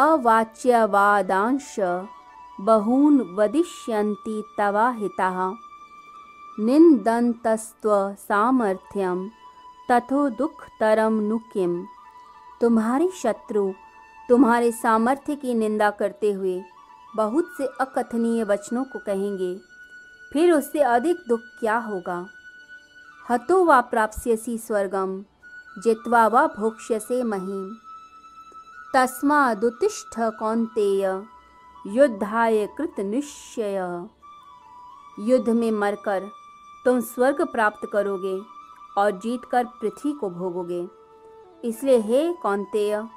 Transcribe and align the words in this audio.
अवाच्यवादांश 0.00 1.74
बहून् 2.58 3.18
वदिष्यन्ति 3.36 4.42
तवाहिताः 4.58 5.38
निन्दन्तस्त्व 6.64 7.90
सामर्थ्यम 8.18 9.28
तथो 9.90 10.28
दुखतरम 10.28 11.18
नु 11.20 11.38
किम? 11.52 11.72
तुम्हारे 12.60 13.08
शत्रु, 13.22 13.64
तुम्हारे 14.28 14.72
सामर्थ्य 14.72 15.36
की 15.36 15.54
निंदा 15.54 15.90
करते 15.90 16.32
हुए 16.32 16.60
बहुत 17.16 17.52
से 17.56 17.66
अकथनीय 17.80 18.44
वचनों 18.44 18.84
को 18.84 18.98
कहेंगे, 18.98 19.52
फिर 20.32 20.52
उससे 20.52 20.80
अधिक 20.80 21.16
दुख 21.28 21.40
क्या 21.60 21.76
होगा? 21.78 22.18
हतो 23.30 23.64
वा 23.64 23.80
प्राप्स्यसि 23.80 24.58
स्वर्गम 24.58 25.20
जित्वा 25.78 26.26
वा 26.26 26.46
भोक्ष्यसे 26.58 27.22
महीम 27.24 27.89
तस्मादुतिष्ठ 28.94 30.20
कौन्तेय। 30.20 31.22
युद्धाय 31.86 32.66
कृत 32.66 33.00
निश्चय। 33.00 34.06
युद्ध 35.18 35.48
में 35.48 35.70
मरकर 35.70 36.28
तुम 36.84 37.00
स्वर्ग 37.00 37.42
प्राप्त 37.42 37.88
करोगे 37.92 38.40
और 38.98 39.10
जीतकर 39.10 39.64
पृथ्वी 39.64 40.12
को 40.12 40.30
भोगोगे। 40.30 40.88
इसलिए 41.68 41.98
हे 41.98 42.32
कौंतेय 42.32 43.08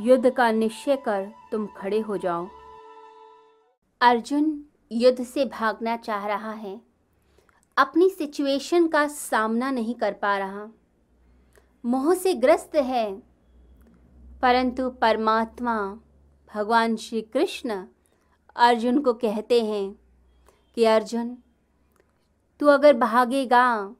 युद्ध 0.00 0.30
का 0.30 0.50
निश्चय 0.50 0.96
कर 0.96 1.32
तुम 1.52 1.66
खड़े 1.66 2.00
हो 2.00 2.16
जाओ। 2.16 2.48
अर्जुन 4.00 4.64
युद्ध 4.92 5.24
से 5.24 5.44
भागना 5.44 5.96
चाह 5.96 6.26
रहा 6.26 6.52
है। 6.52 6.80
अपनी 7.76 8.10
सिचुएशन 8.10 8.86
का 8.86 9.08
सामना 9.08 9.70
नहीं 9.70 9.94
कर 9.94 10.12
पा 10.12 10.38
रहा। 10.38 10.66
मोह 11.86 12.14
से 12.14 12.34
ग्रस्त 12.34 12.76
है। 12.76 13.33
परंतु 14.44 14.90
परमात्मा 14.90 16.00
भगवान 16.54 16.96
श्री 16.96 17.22
कृष्ण 17.22 17.86
अर्जुन 18.56 19.00
को 19.00 19.12
कहते 19.12 19.64
हैं 19.64 19.98
कि, 20.74 20.84
अर्जुन, 20.84 21.38
तू 22.60 22.66
अगर 22.66 22.96
भागेगा 22.96 23.96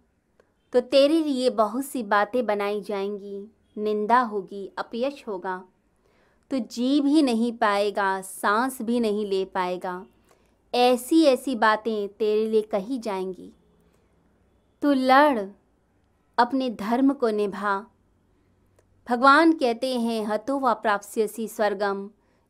तो 0.73 0.81
तेरे 0.81 1.23
लिए 1.23 1.51
बहुत 1.51 1.85
सी 1.85 2.03
बातें 2.03 2.47
बनाई 2.47 2.81
जाएँगी। 2.81 3.51
निंदा 3.79 4.21
होगी, 4.21 4.73
अपयश 4.79 5.25
होगा। 5.29 5.65
तो 6.51 6.59
जी 6.59 7.01
भी 7.01 7.23
नहीं 7.23 7.53
पाएगा, 7.53 8.21
सांस 8.21 8.83
भी 8.83 9.01
नहीं 9.01 9.27
ले 9.27 9.45
पाएगा। 9.45 10.07
ऐसी 10.75 11.25
ऐसी 11.25 11.57
बातें 11.57 12.09
तेरे 12.09 12.47
लिए 12.47 12.63
कही 12.63 12.99
जाएँगी। 12.99 13.53
तू 14.83 14.93
लड़, 14.93 15.49
अपने 16.39 16.71
धर्म 16.71 17.13
को 17.13 17.31
निभा। 17.31 17.87
भगवान 19.09 19.53
कहते 19.53 19.95
हैं, 19.99 20.25
हतो 20.27 20.59
व 20.59 20.73
प्राप्स्यसी 20.75 21.47
स्वर्गम, 21.49 22.09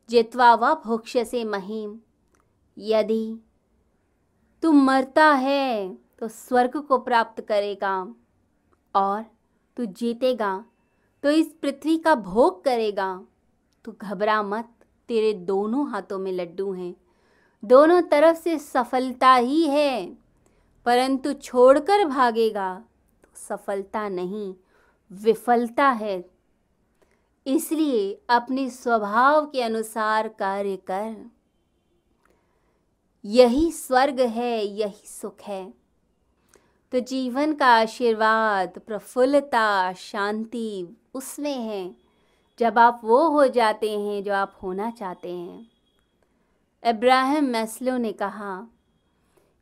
जित्वा 0.09 0.53
व 0.55 0.73
भोक्ष्यसे 0.85 1.43
महीम। 1.45 1.97
यदि 2.77 3.39
तू 4.63 4.71
मरता 4.71 5.25
है 5.25 5.97
तो 6.19 6.27
स्वर्ग 6.27 6.77
को 6.77 6.97
प्राप्त 6.97 7.41
करेगा 7.41 7.95
और 8.95 9.25
तू 9.77 9.85
जीतेगा। 9.85 10.65
तो 11.23 11.31
इस 11.31 11.47
पृथ्वी 11.61 11.97
का 11.97 12.13
भोग 12.15 12.63
करेगा। 12.63 13.09
तू 13.85 13.95
घबरा 14.01 14.41
मत, 14.43 14.69
तेरे 15.09 15.33
दोनों 15.33 15.89
हाथों 15.89 16.19
में 16.19 16.31
लड्डू 16.31 16.71
हैं। 16.73 16.95
दोनों 17.63 18.01
तरफ़ 18.01 18.37
से 18.37 18.57
सफलता 18.59 19.33
ही 19.33 19.61
है, 19.63 20.05
परंतु 20.85 21.33
छोड़कर 21.33 22.05
भागेगा 22.05 22.73
तो 23.23 23.29
सफलता 23.37 24.07
नहीं, 24.09 24.53
विफलता 25.11 25.89
है। 25.89 26.19
इसलिए 27.47 28.21
अपने 28.29 28.69
स्वभाव 28.69 29.45
के 29.45 29.61
अनुसार 29.61 30.27
कार्य 30.27 30.75
कर। 30.75 31.31
यही 33.25 33.71
स्वर्ग 33.71 34.19
है, 34.19 34.65
यही 34.65 35.07
सुख 35.07 35.41
है। 35.41 35.73
तो 36.91 36.99
जीवन 36.99 37.53
का 37.53 37.67
आशीर्वाद, 37.67 38.79
प्रफुल्लता, 38.87 39.93
शांति 39.93 40.97
उसमें 41.13 41.55
है। 41.55 41.95
जब 42.59 42.79
आप 42.79 43.01
वो 43.03 43.29
हो 43.29 43.47
जाते 43.47 43.99
हैं 43.99 44.23
जो 44.23 44.33
आप 44.33 44.59
होना 44.63 44.91
चाहते 44.91 45.31
हैं। 45.31 45.71
इब्राहिम 46.85 47.43
मैस्लो 47.43 47.97
ने 47.97 48.11
कहा 48.13 48.67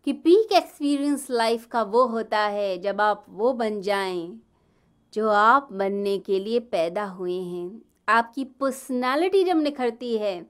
कि 0.06 0.14
पीक 0.14 0.52
एक्सपीरियंस 0.52 1.28
लाइफ 1.30 1.66
का 1.66 1.84
वो 1.84 2.06
होता 2.06 2.40
है 2.40 2.78
जब 2.78 3.02
आप 3.02 3.26
वो 3.30 3.54
बन 3.54 3.82
जाएँ। 3.82 4.40
जो 5.14 5.30
आप 5.30 5.68
बनने 5.72 6.18
के 6.18 6.40
लिए 6.40 6.60
पैदा 6.60 7.04
हुए 7.06 7.40
हैं। 7.40 7.82
आपकी 8.10 8.44
पर्सनालिटी 8.44 9.44
जब 9.44 9.58
निखरती 9.58 10.18
है, 10.18 10.46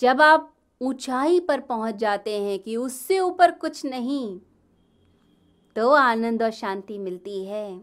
जब 0.00 0.20
आप 0.20 0.52
ऊंचाई 0.80 1.40
पर 1.40 1.60
पहुँच 1.60 1.94
जाते 1.94 2.38
हैं 2.40 2.58
कि 2.58 2.76
उससे 2.76 3.18
ऊपर 3.20 3.50
कुछ 3.50 3.84
नहीं 3.84 4.40
तो 5.76 5.90
आनंद 5.90 6.42
और 6.42 6.50
शांति 6.50 6.98
मिलती 6.98 7.44
है। 7.44 7.80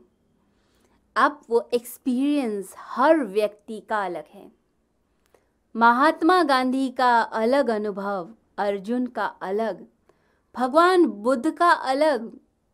अब 1.16 1.42
वो 1.50 1.70
एक्सपीरियंस 1.74 2.74
हर 2.78 3.24
व्यक्ति 3.26 3.80
का 3.80 4.04
अलग 4.06 4.24
है। 4.34 4.52
महात्मा 5.76 6.42
गांधी 6.44 6.90
का 6.90 7.20
अलग 7.22 7.70
अनुभव, 7.70 8.30
अर्जुन 8.58 9.08
का 9.08 9.26
अलग, 9.26 9.86
भगवान 10.56 11.06
बुद्ध 11.06 11.52
का 11.52 11.70
अलग, 11.70 12.32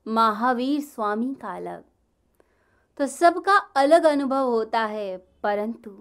महावीर 0.08 0.82
स्वामी 0.82 1.34
का 1.42 1.56
अलग। 1.56 1.84
तो 3.00 3.06
सबका 3.08 3.56
अलग 3.76 4.04
अनुभव 4.04 4.50
होता 4.50 4.84
है, 4.86 5.18
परंतु 5.44 5.92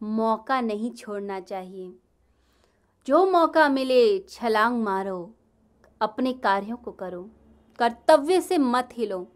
मौका 0.00 0.60
नहीं 0.60 0.90
छोड़ना 0.92 1.40
चाहिए। 1.40 1.92
जो 3.06 3.24
मौका 3.26 3.68
मिले, 3.68 4.18
छलांग 4.20 4.82
मारो, 4.82 5.34
अपने 6.00 6.32
कार्यों 6.34 6.76
को 6.76 6.92
करो। 6.92 7.22
कर्तव्य 7.78 8.40
से 8.40 8.58
मत 8.58 8.88
हिलो, 8.92 9.26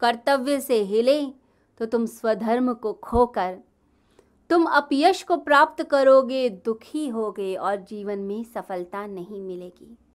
कर्तव्य 0.00 0.60
से 0.60 0.82
हिले 0.84 1.22
तो 1.80 1.86
तुम 1.86 2.06
स्वधर्म 2.08 2.72
को 2.74 2.92
खोकर, 2.94 3.58
तुम 4.50 4.64
अपयश 4.66 5.22
को 5.22 5.36
प्राप्त 5.38 5.82
करोगे, 5.82 6.48
दुखी 6.50 7.06
होगे 7.08 7.54
और 7.54 7.76
जीवन 7.80 8.18
में 8.18 8.42
सफलता 8.44 9.06
नहीं 9.06 9.42
मिलेगी। 9.42 9.96